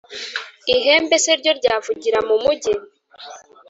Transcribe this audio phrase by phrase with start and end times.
[0.75, 2.73] Ihembe se ryo, ryavugira mu mugi,